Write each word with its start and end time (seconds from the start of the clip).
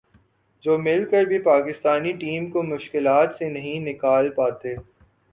جو 0.63 0.77
مل 0.77 1.03
کر 1.11 1.23
بھی 1.23 1.39
پاکستانی 1.41 2.11
ٹیم 2.19 2.49
کو 2.51 2.63
مشکلات 2.65 3.35
سے 3.35 3.49
نہیں 3.49 3.79
نکال 3.81 4.29
پاتے 4.35 4.75